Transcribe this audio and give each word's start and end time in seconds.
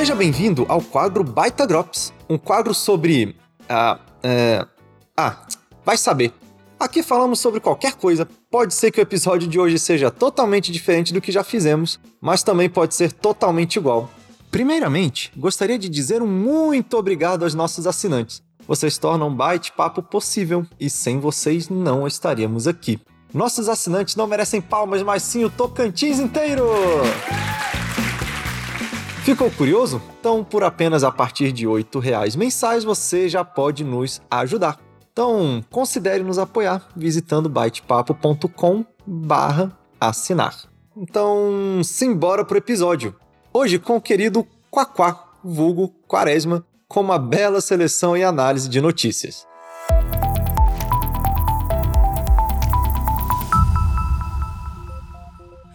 Seja 0.00 0.14
bem-vindo 0.14 0.64
ao 0.66 0.80
quadro 0.80 1.22
Baita 1.22 1.66
Drops, 1.66 2.10
um 2.26 2.38
quadro 2.38 2.72
sobre. 2.72 3.36
Ah, 3.68 3.98
é... 4.22 4.66
ah, 5.14 5.46
vai 5.84 5.98
saber. 5.98 6.32
Aqui 6.80 7.02
falamos 7.02 7.38
sobre 7.38 7.60
qualquer 7.60 7.92
coisa. 7.96 8.26
Pode 8.50 8.72
ser 8.72 8.90
que 8.90 8.98
o 8.98 9.02
episódio 9.02 9.46
de 9.46 9.60
hoje 9.60 9.78
seja 9.78 10.10
totalmente 10.10 10.72
diferente 10.72 11.12
do 11.12 11.20
que 11.20 11.30
já 11.30 11.44
fizemos, 11.44 12.00
mas 12.18 12.42
também 12.42 12.66
pode 12.70 12.94
ser 12.94 13.12
totalmente 13.12 13.76
igual. 13.76 14.08
Primeiramente, 14.50 15.30
gostaria 15.36 15.78
de 15.78 15.90
dizer 15.90 16.22
um 16.22 16.26
muito 16.26 16.96
obrigado 16.96 17.42
aos 17.42 17.52
nossos 17.52 17.86
assinantes. 17.86 18.42
Vocês 18.66 18.96
tornam 18.96 19.28
o 19.28 19.34
bate-papo 19.34 20.02
possível 20.02 20.66
e 20.80 20.88
sem 20.88 21.20
vocês 21.20 21.68
não 21.68 22.06
estaríamos 22.06 22.66
aqui. 22.66 22.98
Nossos 23.34 23.68
assinantes 23.68 24.16
não 24.16 24.26
merecem 24.26 24.62
palmas, 24.62 25.02
mas 25.02 25.22
sim 25.24 25.44
o 25.44 25.50
Tocantins 25.50 26.18
inteiro! 26.18 26.64
Ficou 29.22 29.50
curioso? 29.50 30.00
Então, 30.18 30.42
por 30.42 30.64
apenas 30.64 31.04
a 31.04 31.12
partir 31.12 31.52
de 31.52 31.66
R$ 31.66 31.84
reais 32.00 32.34
mensais, 32.34 32.84
você 32.84 33.28
já 33.28 33.44
pode 33.44 33.84
nos 33.84 34.20
ajudar. 34.30 34.78
Então, 35.12 35.62
considere 35.70 36.24
nos 36.24 36.38
apoiar 36.38 36.88
visitando 36.96 37.48
baitepapo.com 37.48 38.84
barra 39.06 39.76
assinar. 40.00 40.56
Então, 40.96 41.82
simbora 41.84 42.44
pro 42.44 42.58
episódio. 42.58 43.14
Hoje 43.52 43.78
com 43.78 43.96
o 43.96 44.00
querido 44.00 44.46
Quaquá, 44.70 45.28
vulgo 45.44 45.88
Quaresma, 46.08 46.64
com 46.88 47.00
uma 47.00 47.18
bela 47.18 47.60
seleção 47.60 48.16
e 48.16 48.24
análise 48.24 48.68
de 48.68 48.80
notícias. 48.80 49.46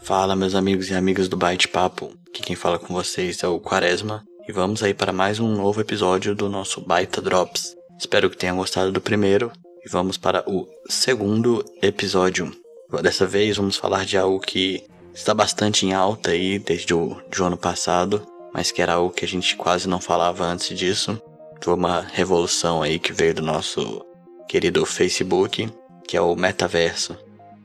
Fala, 0.05 0.35
meus 0.35 0.53
amigos 0.53 0.91
e 0.91 0.93
amigas 0.93 1.27
do 1.27 1.35
Bate 1.35 1.67
Papo. 1.67 2.13
Aqui 2.27 2.43
quem 2.43 2.55
fala 2.55 2.77
com 2.77 2.93
vocês 2.93 3.41
é 3.41 3.47
o 3.47 3.59
Quaresma 3.59 4.23
e 4.47 4.51
vamos 4.51 4.83
aí 4.83 4.93
para 4.93 5.11
mais 5.11 5.39
um 5.39 5.51
novo 5.55 5.81
episódio 5.81 6.35
do 6.35 6.47
nosso 6.47 6.79
Baita 6.79 7.19
Drops. 7.19 7.75
Espero 7.97 8.29
que 8.29 8.37
tenham 8.37 8.57
gostado 8.57 8.91
do 8.91 9.01
primeiro 9.01 9.51
e 9.83 9.89
vamos 9.89 10.15
para 10.15 10.47
o 10.47 10.67
segundo 10.87 11.65
episódio. 11.81 12.55
Dessa 13.01 13.25
vez 13.25 13.57
vamos 13.57 13.77
falar 13.77 14.05
de 14.05 14.15
algo 14.15 14.39
que 14.39 14.85
está 15.11 15.33
bastante 15.33 15.87
em 15.87 15.93
alta 15.93 16.29
aí 16.29 16.59
desde 16.59 16.93
o 16.93 17.19
de 17.31 17.41
ano 17.41 17.57
passado, 17.57 18.21
mas 18.53 18.71
que 18.71 18.83
era 18.83 18.93
algo 18.93 19.11
que 19.11 19.25
a 19.25 19.27
gente 19.27 19.55
quase 19.55 19.89
não 19.89 19.99
falava 19.99 20.45
antes 20.45 20.77
disso. 20.77 21.19
Foi 21.63 21.73
uma 21.73 22.01
revolução 22.01 22.83
aí 22.83 22.99
que 22.99 23.11
veio 23.11 23.33
do 23.33 23.41
nosso 23.41 24.05
querido 24.47 24.85
Facebook, 24.85 25.67
que 26.07 26.15
é 26.15 26.21
o 26.21 26.35
metaverso. 26.35 27.17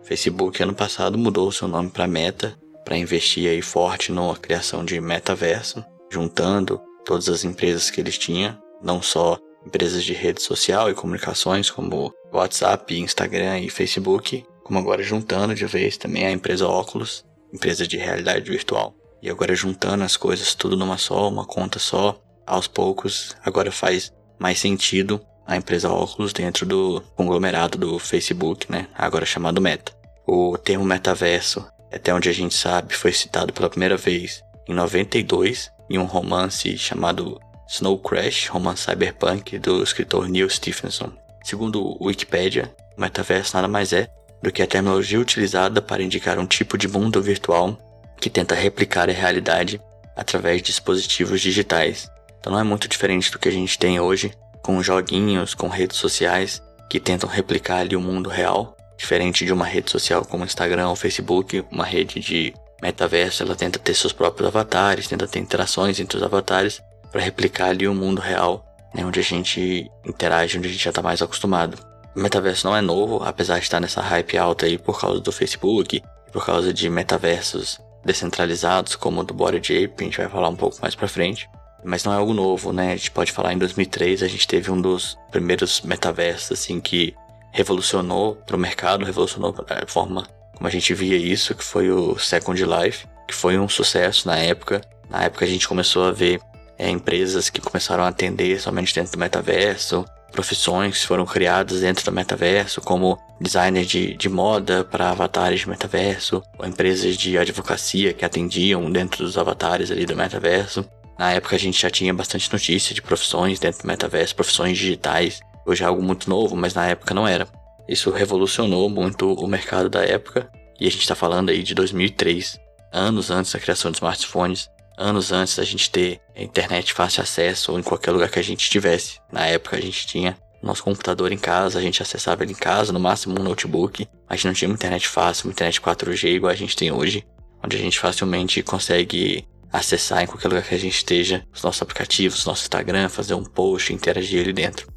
Facebook 0.02 0.62
ano 0.62 0.74
passado 0.74 1.16
mudou 1.16 1.52
seu 1.52 1.68
nome 1.68 1.90
para 1.90 2.06
Meta 2.06 2.56
para 2.84 2.96
investir 2.96 3.48
aí 3.48 3.62
forte 3.62 4.10
na 4.10 4.34
criação 4.34 4.84
de 4.84 5.00
metaverso, 5.00 5.84
juntando 6.10 6.80
todas 7.04 7.28
as 7.28 7.44
empresas 7.44 7.90
que 7.90 8.00
eles 8.00 8.18
tinham, 8.18 8.58
não 8.82 9.02
só 9.02 9.38
empresas 9.64 10.02
de 10.04 10.12
rede 10.12 10.42
social 10.42 10.90
e 10.90 10.94
comunicações 10.94 11.70
como 11.70 12.12
WhatsApp, 12.32 12.98
Instagram 12.98 13.60
e 13.60 13.70
Facebook, 13.70 14.44
como 14.64 14.78
agora 14.78 15.02
juntando 15.02 15.54
de 15.54 15.66
vez 15.66 15.96
também 15.96 16.26
a 16.26 16.32
empresa 16.32 16.66
Oculus, 16.66 17.24
empresa 17.52 17.86
de 17.86 17.96
realidade 17.96 18.50
virtual. 18.50 18.94
E 19.22 19.28
agora 19.28 19.54
juntando 19.54 20.02
as 20.02 20.16
coisas 20.16 20.54
tudo 20.54 20.76
numa 20.76 20.96
só, 20.96 21.28
uma 21.28 21.44
conta 21.44 21.78
só, 21.78 22.20
aos 22.46 22.66
poucos, 22.66 23.36
agora 23.44 23.70
faz 23.70 24.12
mais 24.38 24.58
sentido 24.58 25.20
a 25.46 25.56
empresa 25.56 25.90
Oculus 25.90 26.32
dentro 26.32 26.64
do 26.64 27.02
conglomerado 27.16 27.76
do 27.76 27.98
Facebook, 27.98 28.70
né? 28.70 28.86
Agora 28.94 29.26
chamado 29.26 29.60
Meta. 29.60 29.92
O 30.26 30.56
termo 30.56 30.84
metaverso, 30.84 31.66
até 31.92 32.14
onde 32.14 32.28
a 32.28 32.32
gente 32.32 32.54
sabe, 32.54 32.94
foi 32.94 33.12
citado 33.12 33.52
pela 33.52 33.68
primeira 33.68 33.96
vez 33.96 34.42
em 34.68 34.74
92 34.74 35.70
em 35.88 35.98
um 35.98 36.04
romance 36.04 36.78
chamado 36.78 37.40
Snow 37.68 37.98
Crash, 37.98 38.48
romance 38.48 38.82
cyberpunk 38.82 39.58
do 39.58 39.82
escritor 39.82 40.28
Neil 40.28 40.48
Stephenson. 40.48 41.12
Segundo 41.42 41.82
o 41.82 42.06
Wikipedia, 42.06 42.72
o 42.96 43.00
metaverso 43.00 43.56
nada 43.56 43.66
mais 43.66 43.92
é 43.92 44.08
do 44.42 44.52
que 44.52 44.62
a 44.62 44.66
terminologia 44.66 45.20
utilizada 45.20 45.82
para 45.82 46.02
indicar 46.02 46.38
um 46.38 46.46
tipo 46.46 46.78
de 46.78 46.88
mundo 46.88 47.20
virtual 47.20 47.76
que 48.20 48.30
tenta 48.30 48.54
replicar 48.54 49.08
a 49.08 49.12
realidade 49.12 49.80
através 50.16 50.58
de 50.58 50.64
dispositivos 50.64 51.40
digitais. 51.40 52.10
Então 52.38 52.52
não 52.52 52.60
é 52.60 52.64
muito 52.64 52.88
diferente 52.88 53.30
do 53.30 53.38
que 53.38 53.48
a 53.48 53.52
gente 53.52 53.78
tem 53.78 53.98
hoje, 54.00 54.32
com 54.70 54.82
joguinhos, 54.82 55.52
com 55.52 55.66
redes 55.66 55.96
sociais 55.96 56.62
que 56.88 57.00
tentam 57.00 57.28
replicar 57.28 57.78
ali 57.78 57.96
o 57.96 58.00
mundo 58.00 58.30
real, 58.30 58.76
Diferente 58.96 59.46
de 59.46 59.52
uma 59.52 59.64
rede 59.64 59.90
social 59.90 60.26
como 60.26 60.44
Instagram 60.44 60.90
ou 60.90 60.94
Facebook, 60.94 61.64
uma 61.70 61.86
rede 61.86 62.20
de 62.20 62.54
metaverso, 62.82 63.42
ela 63.42 63.56
tenta 63.56 63.78
ter 63.78 63.94
seus 63.94 64.12
próprios 64.12 64.46
avatares, 64.46 65.08
tenta 65.08 65.26
ter 65.26 65.38
interações 65.38 65.98
entre 65.98 66.18
os 66.18 66.22
avatares 66.22 66.82
para 67.10 67.22
replicar 67.22 67.70
ali 67.70 67.88
o 67.88 67.94
mundo 67.94 68.20
real, 68.20 68.62
né, 68.94 69.02
onde 69.02 69.18
a 69.18 69.22
gente 69.22 69.90
interage, 70.04 70.58
onde 70.58 70.68
a 70.68 70.70
gente 70.70 70.84
já 70.84 70.90
está 70.90 71.00
mais 71.00 71.22
acostumado. 71.22 71.78
O 72.14 72.20
metaverso 72.20 72.66
não 72.66 72.76
é 72.76 72.82
novo, 72.82 73.22
apesar 73.24 73.56
de 73.56 73.64
estar 73.64 73.80
nessa 73.80 74.02
hype 74.02 74.36
alta 74.36 74.66
aí 74.66 74.76
por 74.76 75.00
causa 75.00 75.18
do 75.18 75.32
Facebook 75.32 76.02
por 76.30 76.44
causa 76.44 76.70
de 76.70 76.90
metaversos 76.90 77.80
descentralizados 78.04 78.96
como 78.96 79.22
o 79.22 79.24
do 79.24 79.32
Body 79.32 79.56
Ape, 79.56 79.94
a 79.98 80.04
gente 80.04 80.18
vai 80.18 80.28
falar 80.28 80.50
um 80.50 80.56
pouco 80.56 80.76
mais 80.82 80.94
para 80.94 81.08
frente. 81.08 81.48
Mas 81.84 82.04
não 82.04 82.12
é 82.12 82.16
algo 82.16 82.34
novo, 82.34 82.72
né? 82.72 82.92
A 82.92 82.96
gente 82.96 83.10
pode 83.10 83.32
falar 83.32 83.52
em 83.52 83.58
2003, 83.58 84.22
a 84.22 84.28
gente 84.28 84.46
teve 84.46 84.70
um 84.70 84.80
dos 84.80 85.16
primeiros 85.30 85.80
metaversos 85.82 86.52
assim 86.52 86.80
que 86.80 87.14
revolucionou 87.52 88.36
para 88.36 88.56
o 88.56 88.58
mercado, 88.58 89.04
revolucionou 89.04 89.54
a 89.68 89.86
forma 89.86 90.26
como 90.54 90.68
a 90.68 90.70
gente 90.70 90.92
via 90.92 91.16
isso, 91.16 91.54
que 91.54 91.64
foi 91.64 91.90
o 91.90 92.18
Second 92.18 92.62
Life, 92.62 93.06
que 93.26 93.34
foi 93.34 93.58
um 93.58 93.68
sucesso 93.68 94.28
na 94.28 94.36
época. 94.36 94.82
Na 95.08 95.24
época 95.24 95.44
a 95.44 95.48
gente 95.48 95.66
começou 95.66 96.04
a 96.04 96.12
ver 96.12 96.40
é, 96.78 96.88
empresas 96.90 97.48
que 97.48 97.60
começaram 97.60 98.04
a 98.04 98.08
atender 98.08 98.60
somente 98.60 98.94
dentro 98.94 99.12
do 99.12 99.18
metaverso, 99.18 100.04
profissões 100.30 101.00
que 101.00 101.06
foram 101.06 101.26
criadas 101.26 101.80
dentro 101.80 102.04
do 102.04 102.12
metaverso, 102.12 102.80
como 102.80 103.18
designer 103.40 103.84
de, 103.84 104.14
de 104.14 104.28
moda 104.28 104.84
para 104.84 105.10
avatares 105.10 105.60
de 105.60 105.68
metaverso, 105.68 106.42
ou 106.58 106.66
empresas 106.66 107.16
de 107.16 107.38
advocacia 107.38 108.12
que 108.12 108.24
atendiam 108.24 108.90
dentro 108.90 109.24
dos 109.24 109.36
avatares 109.36 109.90
ali 109.90 110.06
do 110.06 110.16
metaverso. 110.16 110.84
Na 111.20 111.32
época 111.32 111.54
a 111.54 111.58
gente 111.58 111.82
já 111.82 111.90
tinha 111.90 112.14
bastante 112.14 112.50
notícia 112.50 112.94
de 112.94 113.02
profissões 113.02 113.60
dentro 113.60 113.82
do 113.82 113.86
metaverso, 113.86 114.34
profissões 114.34 114.78
digitais, 114.78 115.40
Hoje 115.66 115.84
é 115.84 115.86
algo 115.86 116.02
muito 116.02 116.28
novo, 116.28 116.56
mas 116.56 116.72
na 116.72 116.86
época 116.86 117.14
não 117.14 117.28
era. 117.28 117.46
Isso 117.86 118.10
revolucionou 118.10 118.88
muito 118.88 119.34
o 119.34 119.46
mercado 119.46 119.88
da 119.88 120.02
época, 120.02 120.50
e 120.80 120.86
a 120.86 120.90
gente 120.90 121.02
está 121.02 121.14
falando 121.14 121.50
aí 121.50 121.62
de 121.62 121.74
2003, 121.74 122.58
anos 122.92 123.30
antes 123.30 123.52
da 123.52 123.60
criação 123.60 123.90
de 123.90 123.98
smartphones, 123.98 124.70
anos 124.96 125.30
antes 125.30 125.56
da 125.56 125.62
gente 125.62 125.90
ter 125.90 126.20
internet 126.34 126.94
fácil 126.94 127.22
acesso 127.22 127.72
ou 127.72 127.78
em 127.78 127.82
qualquer 127.82 128.12
lugar 128.12 128.30
que 128.30 128.38
a 128.38 128.42
gente 128.42 128.62
estivesse. 128.62 129.20
Na 129.30 129.46
época 129.46 129.76
a 129.76 129.80
gente 129.80 130.06
tinha 130.06 130.36
nosso 130.62 130.82
computador 130.82 131.30
em 131.30 131.38
casa, 131.38 131.78
a 131.78 131.82
gente 131.82 132.02
acessava 132.02 132.42
ele 132.42 132.52
em 132.52 132.56
casa, 132.56 132.92
no 132.92 132.98
máximo 132.98 133.38
um 133.38 133.44
notebook. 133.44 134.08
A 134.26 134.34
gente 134.34 134.46
não 134.46 134.54
tinha 134.54 134.68
uma 134.68 134.74
internet 134.74 135.06
fácil, 135.06 135.46
uma 135.46 135.52
internet 135.52 135.80
4G 135.80 136.30
igual 136.30 136.50
a 136.50 136.56
gente 136.56 136.74
tem 136.74 136.90
hoje, 136.90 137.26
onde 137.62 137.76
a 137.76 137.80
gente 137.80 137.98
facilmente 137.98 138.62
consegue 138.62 139.46
acessar 139.72 140.22
em 140.22 140.26
qualquer 140.26 140.48
lugar 140.48 140.62
que 140.62 140.74
a 140.74 140.78
gente 140.78 140.96
esteja 140.96 141.44
os 141.52 141.62
nossos 141.62 141.82
aplicativos, 141.82 142.44
nosso 142.44 142.62
Instagram, 142.62 143.08
fazer 143.08 143.34
um 143.34 143.44
post, 143.44 143.92
interagir 143.92 144.42
ali 144.42 144.52
dentro. 144.52 144.88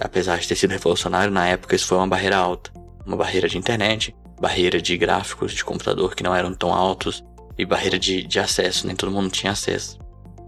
Apesar 0.00 0.38
de 0.38 0.48
ter 0.48 0.56
sido 0.56 0.70
revolucionário, 0.70 1.32
na 1.32 1.46
época 1.46 1.76
isso 1.76 1.86
foi 1.86 1.98
uma 1.98 2.08
barreira 2.08 2.36
alta. 2.36 2.72
Uma 3.06 3.16
barreira 3.16 3.48
de 3.48 3.58
internet, 3.58 4.14
barreira 4.40 4.80
de 4.80 4.96
gráficos 4.96 5.52
de 5.52 5.64
computador 5.64 6.14
que 6.14 6.22
não 6.22 6.34
eram 6.34 6.54
tão 6.54 6.72
altos 6.72 7.22
e 7.58 7.64
barreira 7.64 7.98
de, 7.98 8.22
de 8.22 8.40
acesso, 8.40 8.86
nem 8.86 8.96
todo 8.96 9.12
mundo 9.12 9.30
tinha 9.30 9.52
acesso. 9.52 9.98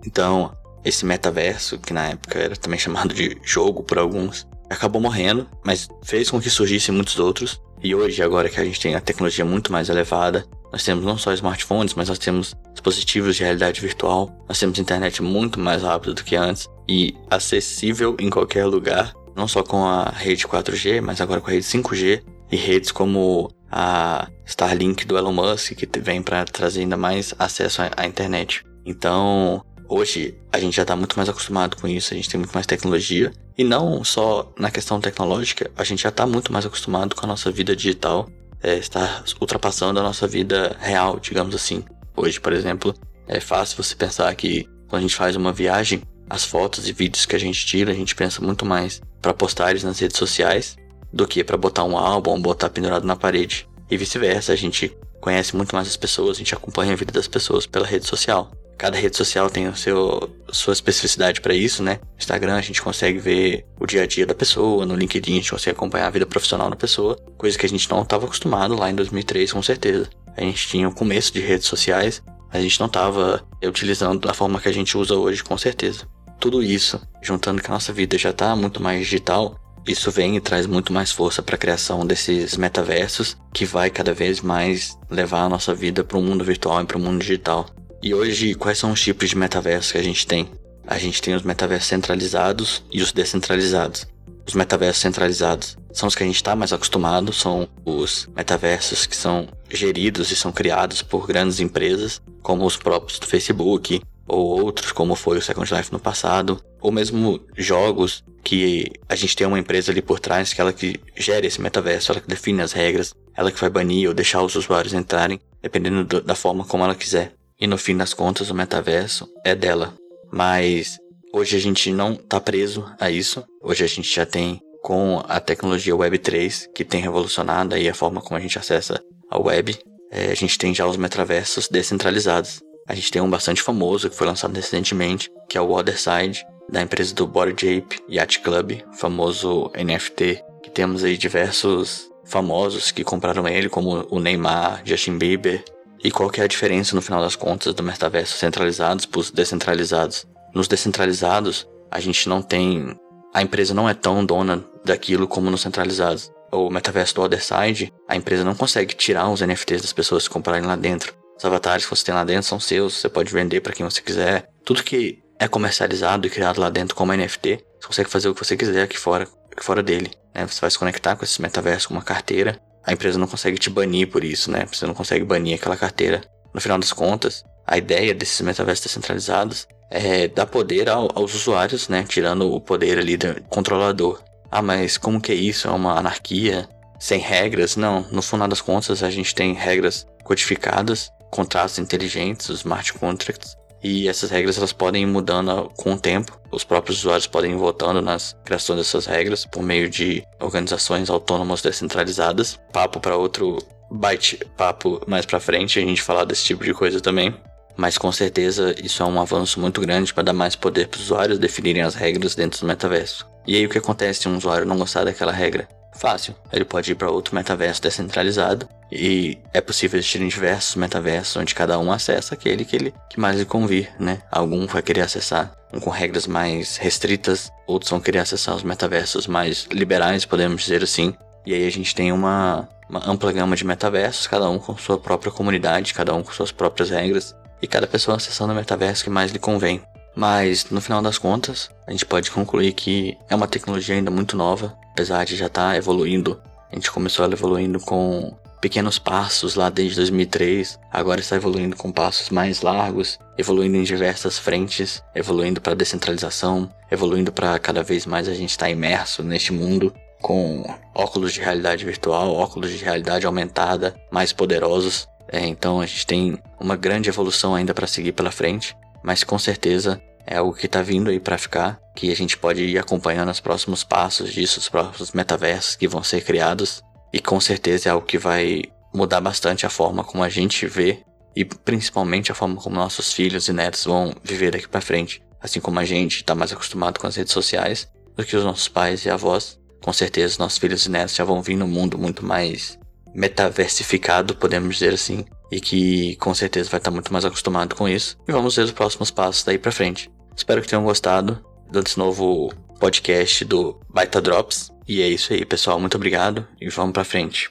Então, 0.07 0.57
esse 0.85 1.05
metaverso, 1.05 1.79
que 1.79 1.93
na 1.93 2.09
época 2.09 2.39
era 2.39 2.57
também 2.57 2.79
chamado 2.79 3.15
de 3.15 3.39
jogo 3.43 3.83
por 3.83 3.99
alguns, 3.99 4.47
acabou 4.69 5.01
morrendo, 5.01 5.49
mas 5.65 5.89
fez 6.03 6.31
com 6.31 6.41
que 6.41 6.51
surgissem 6.51 6.95
muitos 6.95 7.19
outros. 7.19 7.61
E 7.83 7.95
hoje, 7.95 8.23
agora 8.23 8.49
que 8.49 8.61
a 8.61 8.65
gente 8.65 8.81
tem 8.81 8.95
a 8.95 9.01
tecnologia 9.01 9.45
muito 9.45 9.71
mais 9.71 9.89
elevada, 9.89 10.47
nós 10.73 10.83
temos 10.83 11.05
não 11.05 11.17
só 11.17 11.33
smartphones, 11.33 11.95
mas 11.95 12.09
nós 12.09 12.19
temos 12.19 12.55
dispositivos 12.85 13.37
de 13.37 13.43
realidade 13.43 13.81
virtual, 13.81 14.31
nós 14.47 14.59
temos 14.59 14.79
internet 14.79 15.23
muito 15.23 15.59
mais 15.59 15.83
rápida 15.83 16.13
do 16.13 16.23
que 16.23 16.37
antes 16.37 16.69
e 16.87 17.15
acessível 17.31 18.15
em 18.21 18.29
qualquer 18.29 18.67
lugar 18.67 19.15
não 19.35 19.49
só 19.49 19.63
com 19.63 19.85
a 19.85 20.11
rede 20.11 20.47
4G, 20.47 21.01
mas 21.01 21.21
agora 21.21 21.41
com 21.41 21.49
a 21.49 21.53
rede 21.53 21.65
5G 21.65 22.23
e 22.53 22.57
redes 22.57 22.93
como 22.93 23.51
a 23.71 24.29
Starlink 24.47 25.05
do 25.07 25.19
Elon 25.19 25.33
Musk, 25.33 25.73
que 25.73 25.89
vem 25.99 26.23
para 26.23 26.45
trazer 26.45 26.83
ainda 26.83 26.97
mais 26.97 27.35
acesso 27.37 27.83
à 27.97 28.07
internet. 28.07 28.63
Então, 28.87 29.65
hoje 29.89 30.39
a 30.53 30.61
gente 30.61 30.77
já 30.77 30.83
está 30.83 30.95
muito 30.95 31.17
mais 31.17 31.29
acostumado 31.29 31.77
com 31.77 31.89
isso, 31.89 32.15
a 32.15 32.17
gente 32.17 32.29
tem 32.29 32.39
muito 32.39 32.53
mais 32.53 32.67
tecnologia. 32.67 33.33
E 33.59 33.65
não 33.65 34.05
só 34.05 34.53
na 34.57 34.71
questão 34.71 35.01
tecnológica, 35.01 35.69
a 35.77 35.83
gente 35.83 36.03
já 36.03 36.11
está 36.11 36.27
muito 36.27 36.53
mais 36.53 36.65
acostumado 36.65 37.17
com 37.17 37.25
a 37.25 37.29
nossa 37.29 37.51
vida 37.51 37.75
digital, 37.75 38.29
é, 38.63 38.79
está 38.79 39.23
ultrapassando 39.41 40.01
a 40.01 40.03
nossa 40.03 40.27
vida 40.27 40.75
real, 40.81 41.21
digamos 41.21 41.55
assim. 41.55 41.85
Hoje, 42.17 42.41
por 42.41 42.53
exemplo, 42.53 42.95
é 43.27 43.41
fácil 43.41 43.83
você 43.83 43.95
pensar 43.95 44.35
que 44.35 44.69
quando 44.89 45.01
a 45.01 45.03
gente 45.03 45.17
faz 45.17 45.35
uma 45.37 45.53
viagem, 45.53 46.03
as 46.29 46.45
fotos 46.45 46.89
e 46.89 46.93
vídeos 46.93 47.27
que 47.27 47.37
a 47.37 47.41
gente 47.41 47.67
tira, 47.67 47.91
a 47.91 47.95
gente 47.95 48.15
pensa 48.15 48.41
muito 48.41 48.65
mais 48.65 49.01
para 49.21 49.35
postar 49.35 49.71
eles 49.71 49.85
nas 49.85 49.99
redes 49.99 50.17
sociais 50.17 50.77
do 51.13 51.27
que 51.27 51.45
para 51.45 51.57
botar 51.57 51.85
um 51.85 51.97
álbum, 51.97 52.41
botar 52.41 52.71
pendurado 52.71 53.07
na 53.07 53.17
parede. 53.17 53.69
E 53.91 53.97
vice-versa, 53.97 54.53
a 54.53 54.57
gente 54.57 54.97
conhece 55.21 55.57
muito 55.57 55.75
mais 55.75 55.89
as 55.89 55.97
pessoas, 55.97 56.37
a 56.37 56.39
gente 56.39 56.55
acompanha 56.55 56.93
a 56.93 56.97
vida 56.97 57.13
das 57.13 57.29
pessoas 57.29 57.67
pela 57.67 57.87
rede 57.87 58.07
social. 58.07 58.51
Cada 58.77 58.99
rede 58.99 59.17
social 59.17 59.49
tem 59.49 59.69
o 59.69 59.77
seu, 59.77 60.29
sua 60.51 60.73
especificidade 60.73 61.41
para 61.41 61.55
isso, 61.55 61.83
né? 61.83 62.01
No 62.03 62.19
Instagram 62.19 62.57
a 62.57 62.61
gente 62.61 62.83
consegue 62.83 63.19
ver 63.19 63.65
o 63.79 63.87
dia 63.87 64.03
a 64.03 64.07
dia 64.07 64.27
da 64.27 64.35
pessoa, 64.35 64.85
no 64.85 64.97
LinkedIn 64.97 65.33
a 65.33 65.37
gente 65.37 65.51
consegue 65.51 65.77
acompanhar 65.77 66.09
a 66.09 66.11
vida 66.11 66.27
profissional 66.27 66.69
da 66.69 66.77
pessoa, 66.77 67.17
coisa 67.39 67.57
que 67.57 67.65
a 67.65 67.69
gente 67.69 67.89
não 67.89 68.03
estava 68.03 68.27
acostumado 68.27 68.75
lá 68.75 68.91
em 68.91 68.95
2003, 68.95 69.53
com 69.53 69.63
certeza. 69.63 70.11
A 70.37 70.41
gente 70.41 70.69
tinha 70.69 70.89
o 70.89 70.95
começo 70.95 71.33
de 71.33 71.41
redes 71.41 71.67
sociais, 71.67 72.23
a 72.51 72.61
gente 72.61 72.79
não 72.79 72.87
estava 72.87 73.45
utilizando 73.65 74.27
da 74.27 74.35
forma 74.35 74.61
que 74.61 74.69
a 74.69 74.73
gente 74.73 74.97
usa 74.97 75.15
hoje, 75.15 75.43
com 75.43 75.59
certeza. 75.59 76.07
Tudo 76.39 76.63
isso, 76.63 77.01
juntando 77.23 77.63
que 77.63 77.71
a 77.71 77.75
nossa 77.75 77.93
vida 77.93 78.17
já 78.19 78.31
está 78.31 78.55
muito 78.55 78.83
mais 78.83 79.01
digital, 79.01 79.59
isso 79.87 80.11
vem 80.11 80.37
e 80.37 80.41
traz 80.41 80.67
muito 80.67 80.93
mais 80.93 81.13
força 81.13 81.43
para 81.43 81.57
a 81.57 81.59
criação 81.59 82.07
desses 82.07 82.57
metaversos, 82.57 83.37
que 83.53 83.65
vai 83.65 83.91
cada 83.91 84.15
vez 84.15 84.41
mais 84.41 84.99
levar 85.11 85.43
a 85.43 85.49
nossa 85.49 85.75
vida 85.75 86.03
para 86.03 86.17
o 86.17 86.23
mundo 86.23 86.45
virtual 86.45 86.83
e 86.83 86.87
para 86.87 86.97
o 86.97 87.01
mundo 87.01 87.21
digital. 87.21 87.67
E 88.03 88.15
hoje, 88.15 88.55
quais 88.55 88.79
são 88.79 88.93
os 88.93 89.01
tipos 89.01 89.31
de 89.31 89.37
metaversos 89.37 89.93
que 89.93 89.99
a 89.99 90.03
gente 90.03 90.27
tem? 90.27 90.49
A 90.87 90.99
gente 90.99 91.21
tem 91.21 91.35
os 91.35 91.43
metaversos 91.43 91.89
centralizados 91.89 92.83
e 92.93 93.03
os 93.03 93.13
descentralizados. 93.13 94.07
Os 94.47 94.55
metaversos 94.55 95.01
centralizados 95.01 95.77
são 95.93 96.07
os 96.07 96.15
que 96.15 96.23
a 96.23 96.27
gente 96.27 96.37
está 96.37 96.55
mais 96.55 96.73
acostumado, 96.73 97.33
são 97.33 97.69
os 97.85 98.29
metaversos 98.37 99.07
que 99.07 99.17
são 99.17 99.49
geridos 99.71 100.31
e 100.31 100.37
são 100.37 100.53
criados 100.53 101.03
por 101.03 101.27
grandes 101.27 101.61
empresas, 101.61 102.21
como 102.43 102.67
os 102.67 102.77
próprios 102.77 103.19
do 103.19 103.27
Facebook, 103.27 104.03
ou 104.27 104.63
outros, 104.63 104.93
como 104.93 105.15
foi 105.15 105.39
o 105.39 105.43
Second 105.43 105.73
Life 105.75 105.93
no 105.93 105.99
passado, 105.99 106.63
ou 106.81 106.91
mesmo 106.91 107.41
jogos 107.57 108.25
que 108.43 108.91
a 109.09 109.15
gente 109.15 109.37
tem 109.37 109.47
uma 109.47 109.59
empresa 109.59 109.91
ali 109.91 110.03
por 110.03 110.21
trás 110.21 110.53
que 110.53 110.61
ela 110.61 110.73
que 110.73 111.01
gera 111.17 111.47
esse 111.47 111.61
metaverso, 111.61 112.13
ela 112.13 112.21
que 112.21 112.29
define 112.29 112.63
as 112.63 112.73
regras, 112.73 113.15
ela 113.35 113.51
que 113.51 113.61
vai 113.61 113.71
banir 113.71 114.09
ou 114.09 114.15
deixar 114.15 114.43
os 114.43 114.55
usuários 114.55 114.93
entrarem, 114.93 115.41
dependendo 115.63 116.05
do, 116.05 116.21
da 116.21 116.35
forma 116.35 116.65
como 116.65 116.85
ela 116.85 116.95
quiser. 116.95 117.33
E 117.59 117.67
no 117.67 117.79
fim 117.79 117.97
das 117.97 118.13
contas, 118.13 118.51
o 118.51 118.55
metaverso 118.55 119.29
é 119.45 119.55
dela. 119.55 119.95
Mas 120.31 120.99
hoje 121.35 121.57
a 121.57 121.61
gente 121.61 121.93
não 121.93 122.13
está 122.13 122.41
preso 122.41 122.89
a 122.99 123.11
isso. 123.11 123.45
Hoje 123.61 123.83
a 123.83 123.89
gente 123.89 124.15
já 124.15 124.25
tem 124.25 124.61
com 124.83 125.21
a 125.27 125.41
tecnologia 125.41 125.95
Web3, 125.95 126.69
que 126.73 126.85
tem 126.85 127.03
revolucionado 127.03 127.75
aí 127.75 127.89
a 127.89 127.95
forma 127.95 128.21
como 128.21 128.39
a 128.39 128.41
gente 128.41 128.59
acessa 128.59 129.03
a 129.31 129.39
web, 129.39 129.77
é, 130.13 130.31
a 130.31 130.35
gente 130.35 130.57
tem 130.57 130.73
já 130.73 130.87
os 130.87 130.97
metaversos 130.97 131.69
descentralizados. 131.69 132.63
A 132.87 132.95
gente 132.95 133.11
tem 133.11 133.21
um 133.21 133.29
bastante 133.29 133.63
famoso 133.63 134.09
que 134.09 134.17
foi 134.17 134.27
lançado 134.27 134.55
recentemente, 134.55 135.29
que 135.49 135.59
é 135.59 135.61
o 135.61 135.73
Otherside, 135.73 136.45
da 136.71 136.83
empresa 136.83 137.15
do 137.15 137.27
Bored 137.27 137.79
Ape 137.79 137.99
Yacht 138.09 138.41
Club, 138.41 138.83
famoso 138.93 139.73
NFT, 139.75 140.41
que 140.63 140.71
temos 140.71 141.03
aí 141.03 141.17
diversos 141.17 142.09
famosos 142.25 142.93
que 142.93 143.03
compraram 143.03 143.49
ele, 143.49 143.69
como 143.69 144.07
o 144.09 144.21
Neymar, 144.21 144.83
Justin 144.85 145.19
Bieber, 145.19 145.65
e 146.03 146.11
qual 146.11 146.31
que 146.31 146.41
é 146.41 146.45
a 146.45 146.49
diferença 146.49 146.95
no 146.95 147.03
final 147.03 147.21
das 147.21 147.35
contas 147.35 147.75
do 147.75 147.83
metaverso 147.83 148.37
centralizados 148.37 149.07
para 149.07 149.21
os 149.21 149.31
descentralizados? 149.31 150.27
Nos 150.55 150.69
descentralizados, 150.69 151.67
a 151.91 152.01
gente 152.01 152.29
não 152.29 152.41
tem. 152.41 152.97
A 153.33 153.43
empresa 153.43 153.75
não 153.75 153.89
é 153.89 153.95
tão 153.95 154.25
dona 154.25 154.65
daquilo 154.85 155.27
como 155.27 155.51
nos 155.51 155.63
centralizados. 155.63 156.31
O 156.53 156.71
metaverso 156.71 157.17
do 157.17 157.23
Other 157.23 157.43
Side, 157.43 157.93
a 158.09 158.15
empresa 158.15 158.45
não 158.45 158.55
consegue 158.55 158.95
tirar 158.95 159.29
os 159.29 159.41
NFTs 159.41 159.83
das 159.83 159.93
pessoas 159.93 160.29
que 160.29 160.33
comprarem 160.33 160.65
lá 160.65 160.77
dentro. 160.77 161.13
Os 161.37 161.45
avatares 161.45 161.85
que 161.85 161.91
você 161.91 162.05
tem 162.05 162.15
lá 162.15 162.23
dentro 162.23 162.45
são 162.45 162.61
seus, 162.61 162.95
você 162.95 163.09
pode 163.09 163.33
vender 163.33 163.61
para 163.61 163.73
quem 163.73 163.85
você 163.85 164.01
quiser. 164.01 164.49
Tudo 164.65 164.85
que 164.85 165.19
é 165.39 165.49
comercializado 165.49 166.27
e 166.27 166.31
criado 166.31 166.61
lá 166.61 166.71
dentro 166.71 166.95
como 166.95 167.13
NFT, 167.13 167.59
você 167.81 167.87
consegue 167.89 168.09
fazer 168.09 168.29
o 168.29 168.35
que 168.35 168.45
você 168.45 168.57
quiser 168.57 168.85
aqui 168.85 168.97
fora, 168.97 169.27
aqui 169.51 169.65
fora 169.65 169.83
dele. 169.83 170.13
Né? 170.33 170.47
Você 170.47 170.61
vai 170.61 170.71
se 170.71 170.79
conectar 170.79 171.17
com 171.17 171.25
esses 171.25 171.39
metaversos 171.39 171.87
com 171.87 171.95
uma 171.95 172.03
carteira 172.03 172.61
a 172.87 172.93
empresa 172.93 173.19
não 173.19 173.27
consegue 173.27 173.59
te 173.59 173.71
banir 173.71 174.11
por 174.11 174.23
isso, 174.23 174.51
né? 174.51 174.67
Você 174.71 174.87
não 174.87 174.95
consegue 174.95 175.25
banir 175.25 175.55
aquela 175.55 175.77
carteira. 175.77 176.21
No 176.53 176.61
final 176.61 176.79
das 176.79 176.93
contas, 176.93 177.43
a 177.67 177.79
ideia 177.79 178.15
desses 178.15 178.41
metaversos 178.43 178.85
descentralizados 178.85 179.67
é 179.95 180.27
dar 180.27 180.47
poder 180.47 180.89
ao, 180.89 181.09
aos 181.15 181.35
usuários, 181.35 181.89
né? 181.89 182.05
Tirando 182.07 182.53
o 182.53 182.61
poder 182.61 182.99
ali 182.99 183.17
do 183.17 183.41
controlador. 183.45 184.21
Ah, 184.51 184.61
mas 184.61 184.99
como 184.99 185.21
que 185.21 185.31
é 185.31 185.37
isso? 185.37 185.69
É 185.69 185.71
uma 185.71 185.97
anarquia? 185.97 186.69
Sem 186.99 187.21
regras? 187.21 187.77
Não, 187.77 188.03
no 188.11 188.21
final 188.21 188.49
das 188.49 188.61
contas 188.61 189.03
a 189.03 189.11
gente 189.11 189.35
tem 189.35 189.55
regras 189.55 190.07
codificadas, 190.25 191.11
contratos 191.31 191.79
inteligentes, 191.79 192.49
os 192.49 192.61
smart 192.61 192.93
contracts, 192.95 193.57
e 193.83 194.09
essas 194.09 194.31
regras 194.31 194.57
elas 194.57 194.73
podem 194.73 195.03
ir 195.03 195.07
mudando 195.07 195.71
com 195.77 195.93
o 195.93 196.01
tempo. 196.01 196.41
Os 196.51 196.65
próprios 196.65 196.99
usuários 196.99 197.27
podem 197.27 197.53
ir 197.53 197.57
votando 197.57 198.01
nas 198.01 198.35
criações 198.45 198.79
dessas 198.79 199.07
regras 199.07 199.45
por 199.45 199.63
meio 199.63 199.89
de 199.89 200.25
organizações 200.41 201.11
autônomas 201.11 201.61
descentralizadas. 201.61 202.59
Papo 202.73 202.99
para 202.99 203.17
outro 203.17 203.59
bate 203.91 204.39
papo 204.57 205.01
mais 205.07 205.27
para 205.27 205.39
frente 205.39 205.79
a 205.79 205.83
gente 205.83 206.03
falar 206.03 206.25
desse 206.25 206.45
tipo 206.45 206.65
de 206.65 206.73
coisa 206.73 207.01
também. 207.01 207.35
Mas 207.77 207.99
com 207.99 208.11
certeza 208.13 208.75
isso 208.83 209.03
é 209.03 209.07
um 209.07 209.21
avanço 209.21 209.61
muito 209.61 209.81
grande 209.81 210.15
para 210.15 210.23
dar 210.23 210.33
mais 210.33 210.55
poder 210.55 210.89
para 210.89 210.99
os 210.99 211.05
usuários 211.05 211.39
definirem 211.39 211.83
as 211.83 211.95
regras 211.95 212.35
dentro 212.35 212.61
do 212.61 212.67
metaverso. 212.67 213.27
E 213.47 213.57
aí 213.57 213.67
o 213.67 213.69
que 213.69 213.79
acontece 213.79 214.21
se 214.21 214.29
um 214.29 214.37
usuário 214.37 214.67
não 214.67 214.79
gostar 214.79 215.05
daquela 215.05 215.33
regra? 215.33 215.69
Fácil. 215.97 216.35
Ele 216.53 216.65
pode 216.65 216.91
ir 216.91 216.95
para 216.95 217.11
outro 217.11 217.35
metaverso 217.35 217.83
descentralizado 217.83 218.69
e 218.91 219.39
é 219.53 219.61
possível 219.61 219.99
existir 219.99 220.27
diversos 220.27 220.75
metaversos 220.77 221.37
onde 221.37 221.55
cada 221.55 221.79
um 221.79 221.93
acessa 221.93 222.35
aquele 222.35 222.65
que 222.65 222.75
ele 222.75 222.95
que 223.09 223.21
mais 223.21 223.39
lhe 223.39 223.45
convir, 223.45 223.93
né? 223.99 224.21
Algum 224.31 224.67
vai 224.67 224.83
querer 224.83 225.03
acessar 225.03 225.55
um 225.73 225.81
com 225.81 225.91
regras 225.91 226.27
mais 226.27 226.77
restritas, 226.77 227.51
outros 227.67 227.91
vão 227.91 228.01
querer 228.01 228.19
acessar 228.19 228.55
os 228.55 228.63
metaversos 228.63 229.27
mais 229.27 229.67
liberais, 229.71 230.25
podemos 230.25 230.63
dizer 230.63 230.83
assim. 230.83 231.15
E 231.47 231.55
aí 231.55 231.67
a 231.67 231.71
gente 231.71 231.95
tem 231.95 232.13
uma, 232.13 232.69
uma 232.89 233.09
ampla 233.09 233.33
gama 233.33 233.55
de 233.55 233.65
metaversos, 233.65 234.27
cada 234.27 234.49
um 234.49 234.59
com 234.59 234.77
sua 234.77 234.99
própria 234.99 235.31
comunidade, 235.31 235.95
cada 235.95 236.15
um 236.15 236.23
com 236.23 236.33
suas 236.33 236.51
próprias 236.51 236.91
regras 236.91 237.35
e 237.61 237.67
cada 237.67 237.87
pessoa 237.87 238.17
acessando 238.17 238.53
o 238.53 238.57
metaverso 238.57 239.05
que 239.05 239.11
mais 239.11 239.33
lhe 239.33 239.39
convém. 239.39 239.83
Mas 240.15 240.67
no 240.71 240.81
final 240.81 241.03
das 241.03 241.19
contas, 241.19 241.71
a 241.87 241.91
gente 241.91 242.07
pode 242.07 242.31
concluir 242.31 242.73
que 242.73 243.17
é 243.29 243.35
uma 243.35 243.49
tecnologia 243.49 243.95
ainda 243.95 244.11
muito 244.11 244.37
nova, 244.37 244.77
apesar 244.93 245.25
de 245.25 245.37
já 245.37 245.47
estar 245.47 245.71
tá 245.71 245.77
evoluindo. 245.77 246.41
A 246.71 246.75
gente 246.75 246.91
começou 246.91 247.25
ela 247.25 247.35
evoluindo 247.35 247.81
com 247.81 248.37
pequenos 248.61 248.99
passos 248.99 249.57
lá 249.57 249.69
desde 249.69 249.97
2003, 249.97 250.79
agora 250.91 251.21
está 251.21 251.37
evoluindo 251.37 251.77
com 251.77 251.93
passos 251.93 252.31
mais 252.31 252.63
largos, 252.63 253.19
evoluindo 253.37 253.77
em 253.77 253.83
diversas 253.83 254.39
frentes, 254.39 255.03
evoluindo 255.15 255.61
para 255.61 255.75
descentralização, 255.75 256.73
evoluindo 256.91 257.31
para 257.31 257.59
cada 257.59 257.83
vez 257.83 258.07
mais 258.07 258.27
a 258.27 258.33
gente 258.33 258.51
estar 258.51 258.65
tá 258.65 258.71
imerso 258.71 259.23
neste 259.23 259.53
mundo 259.53 259.93
com 260.23 260.65
óculos 260.95 261.35
de 261.35 261.41
realidade 261.41 261.85
virtual, 261.85 262.33
óculos 262.33 262.71
de 262.71 262.83
realidade 262.83 263.27
aumentada, 263.27 263.95
mais 264.11 264.33
poderosos. 264.33 265.07
É, 265.35 265.45
então 265.49 265.81
a 265.81 265.87
gente 265.87 266.07
tem 266.07 266.39
uma 266.61 266.77
grande 266.77 267.09
evolução 267.09 267.57
ainda 267.57 267.75
para 267.75 267.89
seguir 267.89 268.13
pela 268.13 268.31
frente, 268.31 268.77
mas 269.03 269.25
com 269.25 269.37
certeza 269.37 270.01
é 270.25 270.37
algo 270.37 270.55
que 270.55 270.67
está 270.67 270.81
vindo 270.81 271.11
aí 271.11 271.19
para 271.19 271.37
ficar, 271.37 271.81
que 271.97 272.13
a 272.13 272.15
gente 272.15 272.39
pode 272.39 272.63
ir 272.63 272.79
acompanhando 272.79 273.33
os 273.33 273.41
próximos 273.41 273.83
passos 273.83 274.33
disso, 274.33 274.61
os 274.61 274.69
próximos 274.69 275.11
metaversos 275.11 275.75
que 275.75 275.89
vão 275.89 276.05
ser 276.05 276.23
criados, 276.23 276.85
e 277.13 277.19
com 277.19 277.41
certeza 277.41 277.89
é 277.89 277.93
algo 277.93 278.07
que 278.07 278.17
vai 278.17 278.63
mudar 278.95 279.21
bastante 279.21 279.67
a 279.67 279.69
forma 279.69 280.05
como 280.05 280.23
a 280.23 280.29
gente 280.29 280.69
vê 280.69 281.03
e 281.35 281.45
principalmente 281.45 282.31
a 282.31 282.35
forma 282.35 282.55
como 282.55 282.77
nossos 282.77 283.13
filhos 283.13 283.49
e 283.49 283.53
netos 283.53 283.87
vão 283.87 284.15
viver 284.23 284.53
daqui 284.53 284.69
para 284.69 284.81
frente. 284.81 285.21
Assim 285.41 285.59
como 285.59 285.81
a 285.81 285.85
gente 285.85 286.19
está 286.19 286.37
mais 286.37 286.53
acostumado 286.53 287.01
com 287.01 287.09
as 287.09 287.17
redes 287.17 287.33
sociais 287.33 287.89
do 288.17 288.25
que 288.25 288.37
os 288.37 288.45
nossos 288.45 288.69
pais 288.69 289.05
e 289.05 289.11
avós, 289.11 289.59
com 289.83 289.93
certeza 289.93 290.37
nossos 290.39 290.59
filhos 290.59 290.87
e 290.87 290.91
netos 290.93 291.17
já 291.17 291.25
vão 291.25 291.43
vir 291.43 291.57
num 291.57 291.67
mundo 291.67 291.99
muito 291.99 292.25
mais 292.25 292.79
metaversificado, 293.15 294.35
podemos 294.35 294.77
dizer 294.77 294.95
assim, 294.95 295.25
e 295.51 295.61
que 295.61 296.17
com 296.17 296.35
certeza 296.35 296.69
vai 296.69 296.79
estar 296.79 296.91
muito 296.91 297.13
mais 297.13 297.25
acostumado 297.25 297.75
com 297.75 297.89
isso. 297.89 298.19
E 298.27 298.33
vamos 298.33 298.57
ver 298.57 298.63
os 298.63 298.73
próximos 298.73 299.11
passos 299.11 299.45
daí 299.45 299.59
para 299.59 299.73
frente. 299.73 300.11
Espero 300.37 300.61
que 300.61 300.69
tenham 300.69 300.85
gostado 300.85 301.45
desse 301.71 301.99
novo 301.99 302.53
podcast 302.81 303.45
do 303.45 303.81
Baita 303.89 304.21
Drops. 304.21 304.73
E 304.87 305.01
é 305.01 305.09
isso 305.09 305.33
aí, 305.33 305.45
pessoal. 305.45 305.79
Muito 305.79 305.97
obrigado 305.97 306.47
e 306.61 306.69
vamos 306.69 306.93
para 306.93 307.05
frente. 307.05 307.51